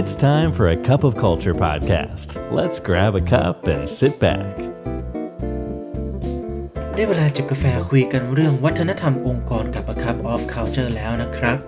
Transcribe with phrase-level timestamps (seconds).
[0.00, 2.28] It's time for a cup of culture podcast.
[2.58, 4.54] Let's grab a cup and sit back.
[6.94, 11.58] ได้เวลาจิบกาแฟคุยกันเรื่องวัฒนธรรมองค์กรกับ A Cup of Culture แล้วนะครับ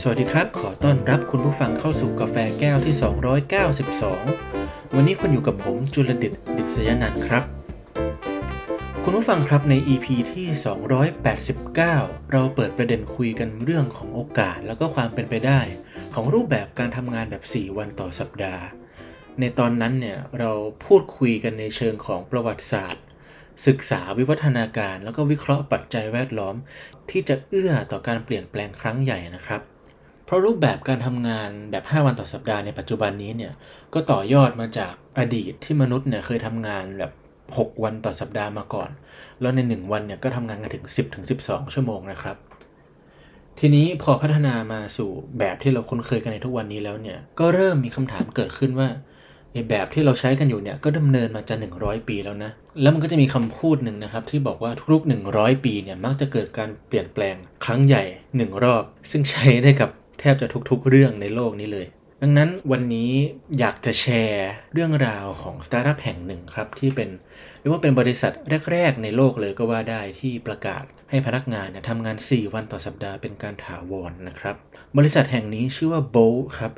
[0.00, 2.94] สวัสดีครับ ขอต้อนรับคุณผู้ฟังเข้าสู่กาแฟแก้วที่
[4.14, 7.44] 292 วันนี้คุณอยู่กับผมจุลดิตดิษยนันท์ครับ
[9.04, 10.46] คุณผู้ฟังครับใน EP ที่
[11.34, 15.60] 289 เราเปิดประเด็นคุยกันเรื่องของโอกาสแล้วก็ความเป็นไปได้
[16.14, 18.62] ของรูปแบบการทำงานแบบ 4 วันต่อสัปดาห์
[19.40, 20.52] ในตอนนั้นเนี่ยเรา
[20.84, 23.04] พูดคุยกันในเชิงของประวัติศาสตร์
[23.66, 26.56] ศึกษาวิวัฒนาการ แล้วก็วิเคราะห์ปัจจัยแวดล้อม
[27.10, 29.60] ที่จะเอื้อต่อการเปลี่ยนแปลงครั้งใหญ่นะครับ
[30.24, 33.52] เพราะรูปแบบการทำงานแบบ 5 วันต่อสัปดาห์ในปัจจุบันนี้เนี่ย
[33.94, 37.12] ก็ต่อยอดมาจากอดีตที่มนุษย์เนี่ยเคยทำงานแบบ
[37.46, 38.90] 6 วันต่อสัปดาห์มาก่อน
[39.40, 40.86] แล้วใน 1 วันเนี่ยก็ทำงานกันถึง
[41.30, 42.36] 10-12 ชั่วโมงนะครับ
[43.60, 48.88] ทีนี้พอพัฒนามาสู่แบบที่เราคุ้นเคยกันในทุกวันนี้แล้วเนี่ย ก็เริ่มมีคำถามเกิดขึ้นว่า
[49.70, 52.50] แบบที่เราใช้กันอยู่เนี่ยก็ดำเนินมาจะ 100 ปีแล้วนะ
[52.82, 59.90] แล้วมันก็จะมีคำพูดหนึ่งนะครับ ที่บอกว่าทุกๆ100 ปีเนี่ยมักจะเกิดการเปลี่ยนแปลงครั้งใหญ่ 1 รอบ ซึ่งใช้ได้กับ
[60.20, 61.86] แทบจะทุกๆ เรื่องในโลกนี้เลย
[62.22, 63.12] ดังนั้นวันนี้
[63.58, 67.08] อยากจะแชร์เรื่องราวของสตาร์ทอัพแห่งหนึ่งครับ ที่เป็น
[67.60, 68.32] เรียกว่าเป็นบริษัท
[68.70, 74.56] แรก ๆ ในโลกเลยก็ว่าได้ที่ประกาศให้พนักงานเนี่ยทำงาน 4 วันต่อสัปดาห์เป็นการถาวรนะครับ
[74.96, 76.72] บริษัทแห่งนี้ชื่อว่า Bolt ครับ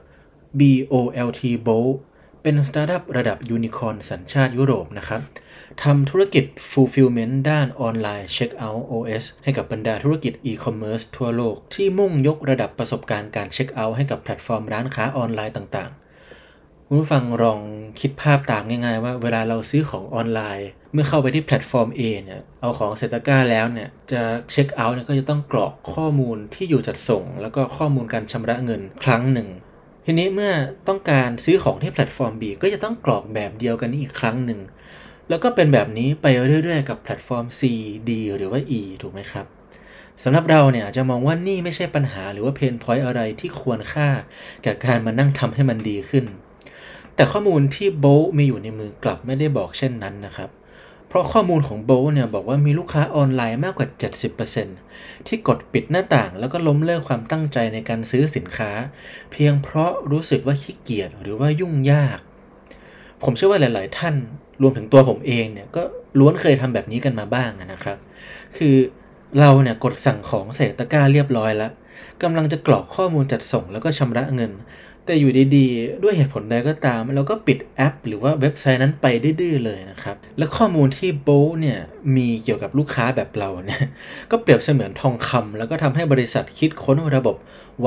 [0.60, 0.94] B O
[1.28, 1.94] L T Bolt
[2.42, 5.20] เป็นสตาร์ทอัพระดับยูนิคอร์นสัญชาติยุโรปนะครับ
[5.82, 17.60] ทำธุรกิจ Fulfillment ด้านออนไลน์ Checkout OS ให้กับบรรดาธุรกิจ e-commerce ทั่วโลก ที่มุ่งยกระดับประสบการณ์การเช็คเอาท์ให้กับแพลตฟอร์มร้านค้าออนไลน์ต่างๆคุณผู้ฟังลอง
[18.00, 29.48] คิดภาพตามง่ายๆ ว่าเวลาเราซื้อของออนไลน์ เมื่อเข้าไปที่แพลตฟอร์ม A เนี่ยเอาของใส่ตะกร้าแล้วเนี่ยจะเช็คเอาท์เนี่ยก็จะต้องกรอกข้อมูลที่อยู่จัดส่ง แล้วก็ข้อมูลการชำระเงินครั้งหนึ่ง
[30.12, 30.54] ทีนี้เมื่อ
[30.88, 34.60] ต้องการซื้อของที่แพลตฟอร์ม B ก็จะต้องกรอกแบบเดียวกันนี้อีกครั้งหนึ่ง
[35.28, 36.26] แล้วก็เป็นแบบนี้ไป
[36.64, 37.60] เรื่อยๆ กับแพลตฟอร์ม C
[38.08, 39.46] D หรือว่า E ถูกไหมครับ
[40.22, 44.08] สำหรับเราเนี่ยจะมองว่านี่ไม่ใช่ปัญหาหรือว่า pain point อะไรที่ควรค่า
[44.64, 46.24] กับการมานั่งทำให้มันดีขึ้น
[47.14, 48.06] แต่ข้อมูลที่โบ
[48.38, 50.50] มีอยู่ในมือกลับไม่ได้บอกเช่นนั้นนะครับ
[51.10, 53.88] เพราะข้อมูลของโบเนี่ยบอกว่ามีลูกค้าออนไลน์มากกว่า
[54.56, 58.70] 70%ที่กดปิดหน้าต่างแล้วก็ล้มเลิกความตั้งใจในการซื้อสินค้า
[59.32, 62.18] เพียงเพราะรู้สึกว่าขี้เกียจหรือว่ายุ่งยาก
[63.24, 64.14] ผมเชื่อว่าหลาย ๆ ท่าน
[64.62, 65.82] รวมถึงตัวผมเองเนี่ยก็
[66.18, 67.98] ล้วนเคยทำแบบนี้กันมาบ้างนะครับ
[68.56, 68.76] คือ
[69.40, 71.72] เราเนี่ยกดสั่งของใส่ตะกร้าเรียบร้อยแล้ว
[72.22, 74.52] กำลังจะกรอกข้อมูลจัดส่งแล้วก็ชำระเงิน
[75.06, 81.28] แต่อยู่ดีๆ ด้วยเหตุผลใดก็ตาม เราก็ปิดแอป หรือว่าเว็บไซต์นั้นไปดื้อๆเลยนะครับ และข้อมูลที่โบ
[81.60, 81.78] เนี่ย
[82.16, 83.82] มีเกี่ยวกับลูกค้าแบบเราเนี่ย
[84.30, 87.36] ก็เปรียบเสมือนทองคำแล้วก็ทำให้บริษัทคิดค้นระบบ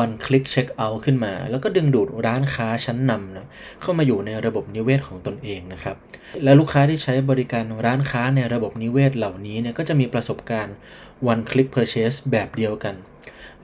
[0.03, 3.47] one click check out ขึ้นมา แล้วก็ดึงดูดร้านค้าชั้นนำนะ
[3.81, 5.95] เข้ามาอยู่ในระบบนิเวศของตนเองนะครับ
[6.43, 10.75] และลูกค้าที่ใช้บริการร้านค้าในระบบนิเวศเหล่านี้เนี่ยก็จะมีประสบการณ์
[11.31, 12.95] one click purchase แบบเดียวกัน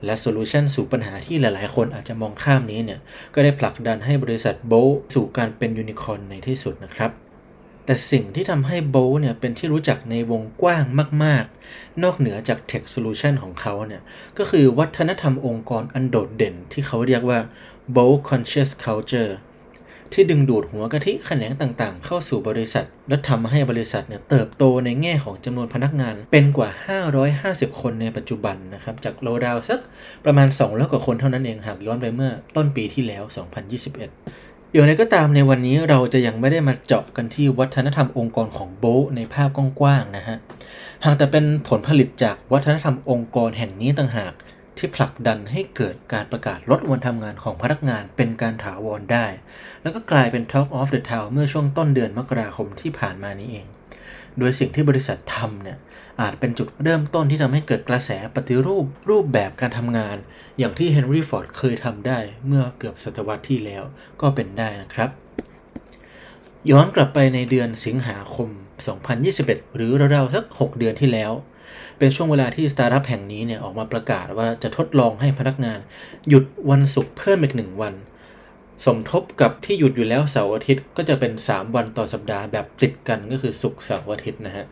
[0.04, 3.00] และ solution สู่ปัญหาที่หลาย ๆ คนอาจจะมองข้ามนี้เนี่ย
[3.34, 4.72] ก็ได้ผลักดันให้บริษัทโบ
[5.14, 7.12] สู่การเป็นยูนิคอร์นในที่สุดนะครับ
[7.86, 10.84] แต่สิ่งที่ทำให้โบเนี่ยเป็นที่รู้จักในวงกว้าง
[11.24, 14.02] มาก ๆ นอกเหนือจาก Tech Solution ของเขาเนี่ย
[14.38, 17.38] ก็คือวัฒนธรรมองค์กรอันโดดเด่นที่เขาเรียกว่า
[17.96, 19.32] Bolt Conscious Culture
[20.12, 26.70] ที่ดึงดูดหัวกะทิแขนงต่างๆ เข้าสู่บริษัท และทำให้บริษัทเนี่ยเติบโตในแง่ของจำนวนพนักงานเป็นกว่า
[27.26, 29.80] 550 คนในปัจจุบันนะครับ จากโลราวสัก
[30.24, 38.84] ประมาณ200กว่าคนเท่านั้นเองหากย้อนไปเมื่อต้นปีที่แล้ว 2021อย่างไรก็ตามในวันนี้เราจะยังไม่ได้มาเจาะกันที่วัฒนธรรมองค์กรของโบ
[39.16, 40.36] ในภาพกว้างๆนะฮะ
[41.04, 44.32] หากแต่เป็นผลผลิตจากวัฒนธรรมองค์กรแห่งนี้ต่างหาก
[44.78, 49.26] ที่ผลักดันให้เกิดการประกาศลดวันทำงานของพนักงานเป็นการถาวรได้
[49.82, 53.66] แล้วก็กลายเป็น Talk of the Town เมื่อช่วงต้นเดือนมกราคมที่ผ่านมานี้เอง
[54.38, 55.78] โดยสิ่งที่บริษัททำเนี่ย
[56.20, 60.16] อาจเป็นจุดเริ่มต้นที่ทำให้เกิดกระแสปฏิรูปรูปแบบการทำงาน
[60.58, 63.82] อย่างที่เฮนรี่ฟอร์ดเคยทำได้เมื่อเกือบศตวรรษที่แล้ว
[64.20, 65.10] ก็เป็นได้นะครับ
[66.70, 68.48] ย้อนกลับไปในเดือนสิงหาคม
[69.12, 71.32] 2021 หรือราวๆสัก 6 เดือนที่แล้ว
[71.98, 75.78] เป็นช่วงเวลาที่สตาร์ทอัพแห่งนี้เนี่ยออกมาประกาศว่าจะทดลองให้พนักงาน
[76.28, 77.94] หยุดวันศุกร์เพิ่มอีกหนึ่งวัน
[78.86, 84.66] สมทบกับที่หยุดอยู่แล้วเสาร์อาทิตย์ก็จะเป็น 3 วันต่อสัปดาห์แบบติดกันก็คือศุกร์เสาร์อาทิตย์นะฮะ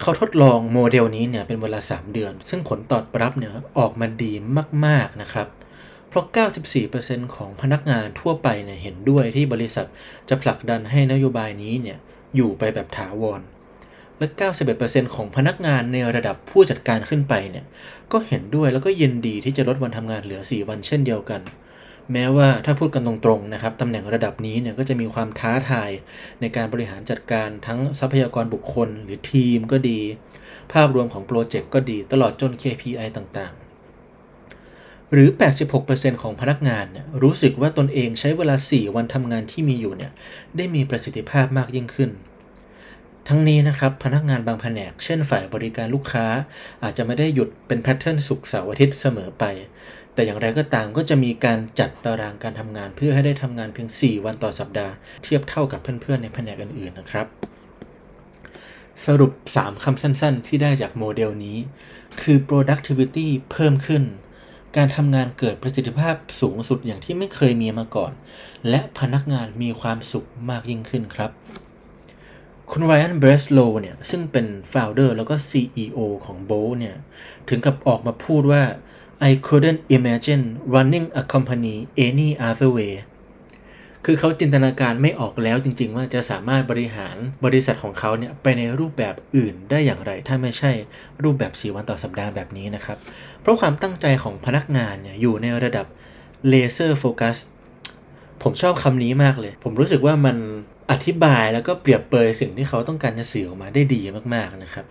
[0.00, 4.32] เขาทดลองโมเดลนี้เนี่ยเป็นเวลา 3 เดือน ซึ่งผลตอบรับเนี่ยออกมาดี
[4.86, 5.48] มาก ๆ นะครับ
[6.08, 6.24] เพราะ
[6.80, 9.86] 94%ของพนักงานทั่วไปเนี่ยเห็นด้วยที่บริษัท
[10.28, 11.98] จะผลักดันให้นโยบายนี้เนี่ย
[12.36, 13.40] อยู่ไปแบบถาวร
[14.18, 14.26] และ
[14.70, 17.64] 91%ของพนักงานในระดับผู้จัดการขึ้นไปเนี่ย
[18.12, 21.40] ก็เห็นด้วยแล้วก็ยินดีที่จะลดวันทำงานเหลือ 4 วันเช่นเดียวกัน
[22.12, 25.90] แม้ว่าถ้าพูดกันตรงๆนะครับตำแหน่งระดับนี้เนี่ยก็จะมีความท้าทาย
[26.40, 30.00] ในการบริหารจัดการทั้งทรัพยากรบุคคลหรือทีมก็ดี
[30.72, 35.28] ภาพรวมของโปรเจกต์ก็ดี ตลอดจน KPI ต่างๆ หรือ
[35.74, 40.12] 86%ของพนักงานเนี่ยรู้สึกว่าตนเองใช้เวลา 4 วันทำงานที่มีอยู่เนี่ย
[40.56, 42.10] ได้มีประสิทธิภาพมากยิ่งขึ้น
[43.28, 46.26] ทั้งนี้นะครับพนักงานบางแผนก เช่นฝ่ายบริการลูกค้า
[46.82, 49.44] อาจจะไม่ได้หยุดเป็นแพทเทิร์นสุกเสาร์อาทิตย์เสมอไป
[50.14, 54.94] แต่อย่างไรก็ตามก็จะมีการจัดตารางการทำงานเพื่อให้ได้ทำงานเพียง 4 วันต่อสัปดาห์
[55.24, 57.26] เทียบเท่ากับเพื่อนๆในแผนกอื่นๆนะครับ
[59.06, 61.58] สรุป 3คำสั้นๆ ที่ได้จากโมเดลนี้
[62.20, 64.02] คือ productivity เพิ่มขึ้น
[64.76, 68.12] การทำงานเกิดประสิทธิภาพสูงสุดอย่างที่ไม่เคยมีมาก่อน
[68.68, 71.32] และพนักงานมีความสุขมากยิ่งขึ้นครับ
[72.72, 76.96] คุณไรอันเบรสโลเนี่ย ซึ่งเป็น founder แล้วก็ CEO ของ Bolt เนี่ย
[77.48, 78.62] ถึงกับออกมาพูดว่า
[79.28, 80.44] I couldn't imagine
[80.74, 81.76] running a company
[82.06, 82.94] any other way
[84.04, 90.72] คือเขาจินตนาการไม่ออกแล้วจริง ๆ ว่าจะสามารถบริหารบริษัทของเขาเนี่ย ไปในรูปแบบอื่นได้อย่างไร ถ้าไม่ใช่
[91.22, 92.98] รูปแบบ 4 วันต่อสัปดาห์แบบนี้นะครับ
[93.40, 95.86] เพราะความตั้งใจของพนักงานเนี่ย อยู่ในระดับ
[96.48, 97.36] เลเซอร์โฟกัส
[98.42, 100.36] ผมชอบคำนี้มากเลย ผมรู้สึกว่ามัน
[100.90, 104.00] อธิบายแล้วก็เปรียบเปยสิ่งที่เขาต้องการจะสื่อออกมาได้ดี
[104.34, 104.86] มากๆนะครับ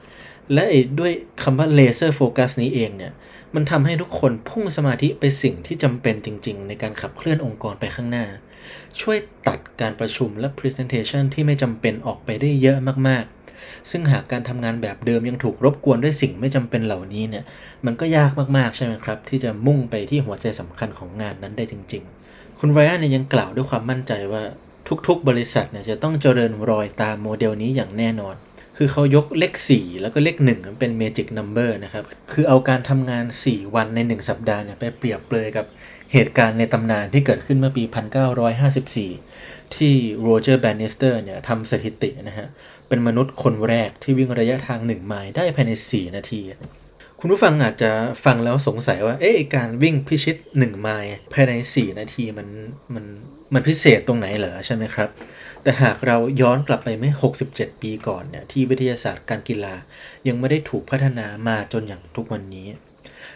[0.54, 0.64] และ
[1.00, 1.12] ด้วย
[1.44, 3.14] คำว่าเลเซอร์โฟกัสนี้เองเนี่ย
[3.56, 8.26] มันทำให้ทุกคนพุ่งสมาธิไปสิ่งที่จำเป็นจริง ๆ ในการขับเคลื่อนองค์กรไปข้างหน้า
[9.02, 9.18] ช่วย
[9.48, 12.78] ตัดการประชุมและ Presentation ที่ไม่จำเป็นออกไปได้เยอะ
[13.08, 17.44] มากๆ ซึ่งหากการทำงานแบบเดิมยังถูกรบกวนด้วยสิ่งไม่จำเป็นเหล่านี้เนี่ย
[17.86, 24.44] มันก็ยากมากๆใช่ไหมครับ ที่จะมุ่งไปที่หัวใจสำคัญของงานนั้นได้จริง ๆ คุณไรอันยังกล่าวด้วยความมั่นใจว่า
[25.07, 28.36] ทุกๆ บริษัทเนี่ยจะต้องเจริญรอยตามโมเดลนี้อย่างแน่นอน
[28.78, 35.66] คือเขายกเลข 4 แล้วก็เลข1เป็น Magic Number นะครับ คือเอาการทำงาน 4 วันใน 1 สัปดาห์เนี่ยไปเปรียบเปรยกับ
[36.13, 37.84] เหตุการณ์ในตำนานที่เกิดขึ้นเมื่อปี
[39.00, 42.48] 1954 ที่โรเจอร์แบนนิสเตอร์เนี่ยทำสถิตินะฮะ
[42.88, 46.42] เป็นมนุษย์คนแรกที่วิ่งระยะทาง 1 ไมล์ได้ภายใน 4 นาที
[47.22, 47.92] คุณผู้ฟังอาจจะ
[48.25, 52.48] ฟังแล้วสงสัยว่า เอ๊ะการวิ่งพิชิต1ไมล์ภายใน 4 นาทีมัน
[52.94, 53.06] มัน
[53.54, 55.10] มันพิเศษตรงไหนเหรอใช่ไหมครับ
[55.64, 57.14] แต่หากเราย้อนกลับไปเมื่อ
[57.50, 59.75] 67 ปีก่อนเนี่ยที่วิทยาศาสตร์การกีฬา
[60.28, 62.68] ยังไม่ได้ถูกพัฒนามาจนอย่างทุกวันนี้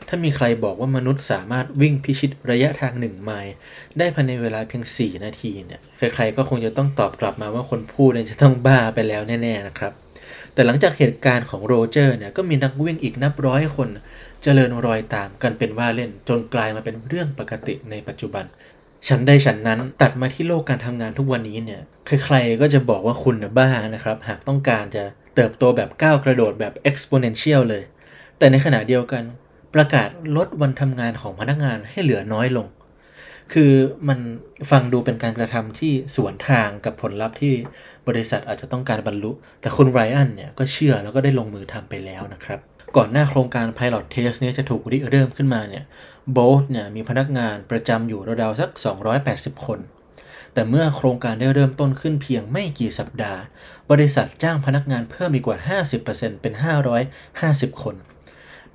[0.08, 3.54] ถ้ามีใครบอกว่ามนุษย์สามารถวิ่งพิชิตระยะทางหนึ่งไมล์
[3.98, 9.94] ได้ภายในเวลาเพียง 4 นาทีเนี่ยใครๆก็คงจะต้องตอบกลับมาว่าคนพูดเนี่ยจะต้องบ้าไปแล้วแน่ๆนะครับ
[10.54, 13.90] แต่หลังจากเหตุการณ์ของโรเจอร์เนี่ยก็มีนักวิ่งอีกนับร้อยคน
[14.44, 18.46] เจริญรอยตามกันเป็นว่าเล่น จนกลายมาเป็นเรื่องปกติในปัจจุบัน
[19.08, 25.04] ฉันได้ฉันนั้นตัดมาที่โลกการทำงานทุกวันนี้เนี่ยใครๆก็จะบอกว่าคุณบ้านะครับ หากต้องการจะ
[25.36, 27.84] เติบโตแบบก้าวกระโดดแบบ exponential เลย
[28.38, 29.24] แต่ในขณะเดียวกัน
[29.76, 32.68] ประกาศลดวันทำงานของพนักงานให้เหลือน้อยลง
[33.54, 33.72] คือ
[34.10, 34.20] มัน
[34.72, 37.54] ฟังดูเป็นการกระทำที่สวนทางกับผลลัพธ์ที่
[38.08, 42.60] บริษัทอาจจะต้องการบรรลุ แต่คุณไรอันเนี่ยก็เชื่อแล้วก็ได้ลงมือทำไปแล้วนะครับ
[42.98, 45.84] ก่อนหน้าโครงการ Pilot Test นี้จะถูกริเริ่มขึ้นมาเนี่ย
[46.32, 48.70] โบสเนี่ยมีพนักงานประจำอยู่ราวๆสัก
[49.18, 49.80] 280 คน
[50.54, 53.40] แต่เมื่อโครงการได้เริ่มต้นขึ้นเพียงไม่กี่สัปดาห์
[53.92, 55.58] บริษัทจ้างพนักงานเพิ่มอีกกว่า
[56.00, 56.54] 50%เป็น
[57.18, 57.96] 550 คน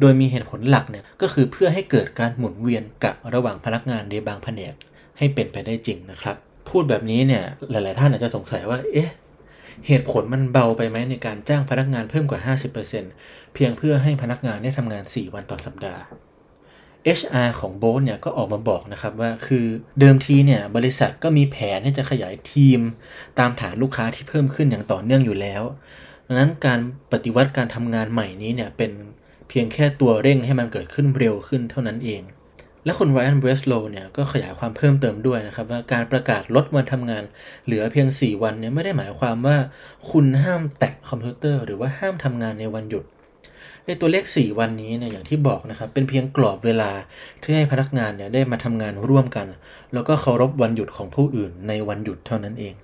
[0.01, 4.75] โดยมีเหตุผลหลักเนี่ยก็คือเพื่อให้เกิดการหมุนเวียนกับระหว่างพนักงานในบางแผนก
[5.19, 6.37] ให้เป็นไปได้จริงนะครับ
[6.69, 9.11] พูดแบบนี้เนี่ยหลาย ๆ ท่านอาจจะสงสัยว่า เอ๊ะ
[9.87, 12.41] เหตุผลมันเบาไปไหมในการจ้างพนักงานเพิ่มกว่า
[12.97, 16.03] 50%เพียงเพื่อให้พนักงานได้ทำงาน 4 วันต่อสัปดาห์
[17.19, 19.65] HR ของโบสเนี่ยก็ออกมาบอกนะครับว่าคือ
[20.01, 22.81] เดิมทีเนี่ยบริษัทก็มีแผนที่จะขยายทีม
[23.39, 25.63] ตามฐานลูกค้าที่เพิ่มขึ้นอย่างต่อเนื่องอยู่แล้ว
[26.27, 26.81] ดังนั้นการ
[27.13, 28.93] ปฏิวัติการทำงานใหม่นี้เนี่ยเป็น
[29.49, 32.23] เพียงแค่ตัวเร่งให้มันเกิดขึ้นเร็วขึ้นเท่านั้นเอง
[32.85, 37.25] และคุณไรอันเบรสโลเนี่ยก็ขยายความเพิ่มเติมด้วยนะครับ ว่าการประกาศลดวันทำงาน
[37.65, 39.57] เหลือเพียง 4 วันเนี่ยไม่ได้หมายความว่า
[40.11, 43.05] คุณห้ามแตะคอมพิวเตอร์ หรือว่าห้ามทำงานในวันหยุด
[43.85, 46.91] ไอตัวเลข 4 วันนี้เนี่ยอย่างที่บอกนะครับ เป็นเพียงกรอบเวลา
[47.43, 49.47] ที่ให้พนักงานเนี่ยได้มาทำงานร่วมกัน
[49.93, 52.75] แล้วก็เคารพวันหยุดของผู้อื่นในวันหยุดเท่านั้นเอง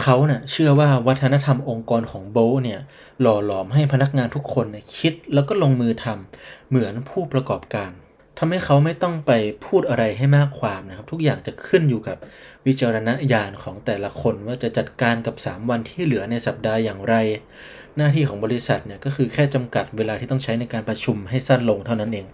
[0.00, 2.80] เขาเนะ่ยเชื่อว่าวัฒนธรรมองค์กรของโบเนี่ย
[3.20, 4.66] หล่อหลอมให้พนักงานทุกคน
[4.98, 7.90] คิดแล้วก็ลงมือทำเหมือนผู้ประกอบการ
[8.38, 9.32] ทำให้เขาไม่ต้องไป
[9.66, 12.16] พูดอะไรให้มากความนะครับ ทุกอย่างจะขึ้นอยู่กับ
[12.66, 17.14] วิจารณญาณของแต่ละคนว่าจะจัดการกับ 3 วันที่เหลือในสัปดาห์อย่างไร
[17.96, 22.26] หน้าที่ของบริษัทเนี่ยก็คือแค่จำกัดเวลาที่ต้องใช้ในการประชุมให้สั้นลงเท่านั้นเอง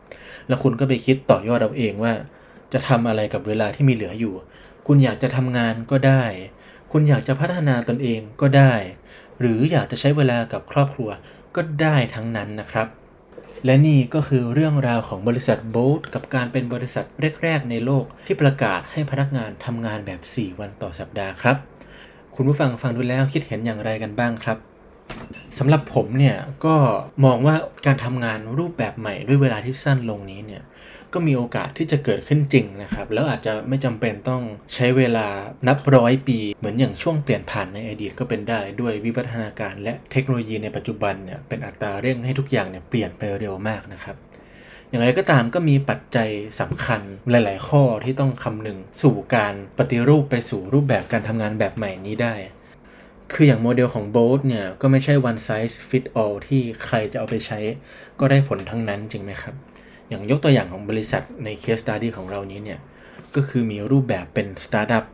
[0.48, 2.12] แล้วคุณก็ไปคิดต่อยอดเอาเองว่า
[2.72, 4.34] จะทำอะไรกับเวลาที่มีเหลืออยู่
[4.86, 6.22] คุณอยากจะทำงานก็ได้
[6.98, 8.74] คุณอยากจะพัฒนาตนเองก็ได้
[9.40, 11.10] หรืออยากจะใช้เวลากับครอบครัว
[11.56, 12.88] ก็ได้ทั้งนั้นนะครับ
[13.64, 17.04] และนี่ก็คือเรื่องราวของบริษัทโบลกับการเป็นบริษัท
[17.42, 21.56] แรก ๆ ในโลกที่ประกาศให้พนักงานทำงานแบบ 4 วันต่อสัปดาห์ครับ
[22.34, 24.58] คุณผู้ฟังฟังดูแล้วคิดเห็นอย่างไรกันบ้างครับ
[25.58, 26.74] สำหรับผมเนี่ยก็
[27.24, 30.62] มองว่าการทำงานรูปแบบใหม่ด้วยเวลาที่สั้นลงนี้เนี่ย
[31.14, 34.42] ก็มีโอกาสที่จะเกิดขึ้นจริงนะครับแล้วอาจจะไม่จำเป็นต้อง
[34.74, 35.26] ใช้เวลา
[35.68, 44.16] นับร้อยปี เหมือนอย่างช่วงเปลี่ยนผ่านในอดีตก็เป็นได้ด้วยวิวัฒนาการและเทคโนโลยีในปัจจุบันเนี่ยเป็นอัตราเร่งให้ทุกอย่างเนี่ยเปลี่ยนไปเร็วมากนะครับ
[44.88, 46.28] อย่างไรก็ตามก็มีปัจจัย
[46.60, 52.34] สำคัญหลาย ๆ ข้อที่ต้องคำนึงสู่การปฏิรูปไปสู่รูปแบบการทำงานแบบใหม่นี้ได้
[53.32, 57.58] คืออย่างโมเดลของ b o l t เนี่ย ก็ไม่ใช่ one size fit all ที่ใครจะเอาไปใช้
[58.20, 59.54] ก็ได้ผลทั้งนั้นจริงไหมครับ
[60.08, 62.80] อย่างยกตัวอย่างของบริษัทใน case study ของเรานี้เนี่ย
[63.34, 65.04] ก็คือมีรูปแบบเป็นสตาร์ทอัพ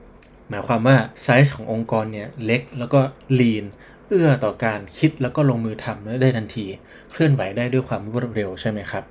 [0.48, 3.00] หมายความว่าไซส์ขององค์กรเนี่ยเล็กแล้วก็
[3.40, 3.64] lean
[4.08, 6.66] เอื้อต่อการคิดแล้วก็ลงมือทำได้ทันที
[7.10, 9.04] เคลื่อนไหวได้ด้วยความรวดเร็วใช่ไหมครับ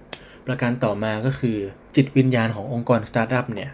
[0.45, 1.57] ประการต่อมาก็คือ
[1.95, 3.71] จิตวิญญาณขององค์กรสตาร์ทอัพเนี่ย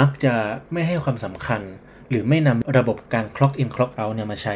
[0.00, 0.34] มักจะ
[0.72, 1.62] ไม่ให้ความสำคัญ
[2.10, 4.54] หรือไม่นำระบบการ clock in clock out เนี่ยมาใช้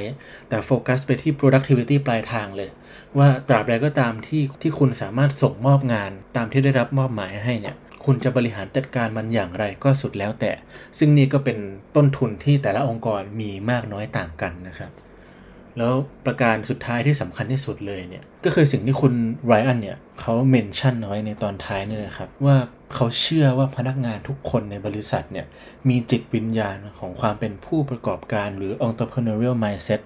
[0.49, 2.71] แต่โฟกัสไปที่ productivity ปลายทางเลย
[3.18, 10.50] ว่าตราบใดก็ตามที่ที่คุณสามารถส่งมอบงาน ตามที่ได้รับมอบหมายให้เนี่ยคุณจะบริหารจัดการมันอย่างไรก็สุดแล้วแต่
[10.99, 11.59] ซึ่งนี่ก็เป็น
[11.97, 14.90] ต้นทุนที่แต่ละองค์กรมีมากน้อยต่างกันนะครับ
[15.78, 15.92] แล้ว
[16.26, 19.14] ประการสุดท้ายที่สำคัญที่สุดเลยเนี่ยก็คือสิ่งที่คุณ
[19.46, 22.56] ไรอันเนี่ยเขาเมนชั่นเอาไว้ในตอนท้ายนี่แหละครับ ว่า
[22.94, 25.46] เขาเชื่อว่าพนักงานทุกคนในบริษัทเนี่ย
[25.88, 30.00] มีจิตวิญญาณของความเป็นผู้ประกอบการหรือ entrepreneurial mindset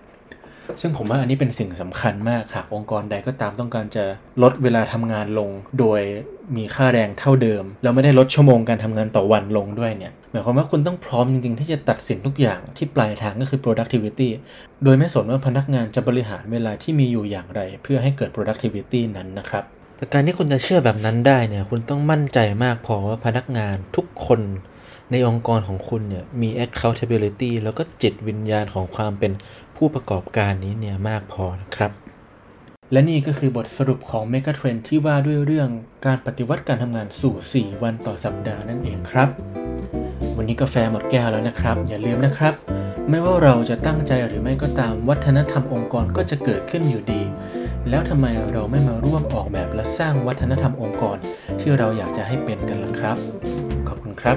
[0.80, 4.04] ซึ่งผมว่าอันนี้เป็นสิ่งสำคัญมากหากองค์กรใดก็ตามต้องการจะ
[4.42, 6.00] ลดเวลาทำงานลง โดย
[6.56, 14.28] มีค่าแรงเท่าเดิม แล้วไม่ได้ลดชั่วโมงการทำงานต่อวันลงด้วยเนี่ยหมายความว่าคุณต้องพร้อมจริงๆ ที่จะตัดสินทุกอย่างที่ปลายทางก็คือ productivity
[14.84, 19.64] โดยไม่สนว่าพนักงานจะบริหารเวลาที่มีอยู่อย่างไร เพื่อให้เกิด productivity นั้นนะครับ
[19.96, 24.40] แต่การที่คุณจะเชื่อแบบนั้นได้เนี่ยคุณต้องมั่นใจมากพอว่าพนักงานทุกคน
[25.10, 29.32] ในองค์กรของคุณเนี่ยมี accountability แล้วก็จิตวิญญาณของความเป็น
[29.76, 31.90] ผู้ประกอบการนี้เนี่ยมากพอนะครับ
[32.92, 35.68] และนี่ก็คือบทสรุปของ Mega Trend ที่ว่าด้วยเรื่อง
[36.06, 39.28] การปฏิวัติการทำงานสู่ 4 วันต่อสัปดาห์นั่นเองครับ
[40.36, 42.54] วันนี้กาแฟหมดแก้วแล้วนะครับ อย่าลืมนะครับ
[43.10, 47.22] ไม่ว่าเราจะตั้งใจหรือไม่ก็ตามวัฒนธรรมองค์กรก็จะเกิดขึ้นอยู่ดี
[47.88, 51.16] แล้วทำไมเราไม่มาร่วมออกแบบและสร้างวัฒนธรรมองค์กร
[51.60, 53.16] ที่เราอยากจะให้เป็นกันล่ะครับ
[53.88, 54.36] ขอบคุณครับ